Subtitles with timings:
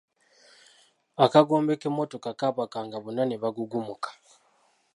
[1.25, 4.09] Akagombe k'emmotoka kaabakanga bonna ne bagugumuka.